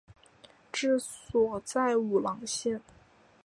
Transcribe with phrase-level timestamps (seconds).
[0.71, 2.81] 治所在武郎县。